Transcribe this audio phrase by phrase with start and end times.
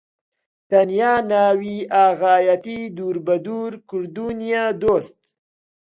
[0.69, 5.17] تەنیا ناوی ئاغایەتی دوور بە دوور کردوونیە دۆست!